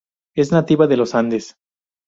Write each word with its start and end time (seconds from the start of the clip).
Es 0.35 0.51
nativa 0.51 0.87
de 0.87 0.97
los 0.97 1.13
Andes. 1.13 1.57